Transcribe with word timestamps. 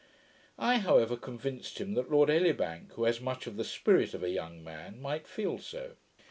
I 0.57 0.77
however 0.79 1.15
convinced 1.15 1.79
him 1.79 1.93
that 1.93 2.09
Lord 2.09 2.27
Elibank, 2.31 2.93
who 2.93 3.03
has 3.03 3.21
much 3.21 3.45
of 3.45 3.55
the 3.55 3.63
spirit 3.63 4.15
of 4.15 4.23
a 4.23 4.31
young 4.31 4.63
man, 4.63 4.99
might 4.99 5.27
feel 5.27 5.59
so. 5.59 5.91